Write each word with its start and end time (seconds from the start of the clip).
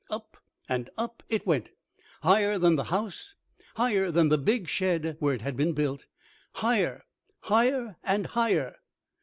Up 0.09 0.35
and 0.67 0.89
up 0.97 1.21
it 1.29 1.45
went, 1.45 1.69
higher 2.23 2.57
than 2.57 2.75
the 2.75 2.85
house, 2.85 3.35
higher 3.75 4.09
than 4.09 4.29
the 4.29 4.37
big 4.39 4.67
shed 4.67 5.15
where 5.19 5.35
it 5.35 5.41
had 5.41 5.55
been 5.55 5.73
built, 5.73 6.07
higher, 6.53 7.05
higher, 7.41 7.97
higher! 8.09 8.77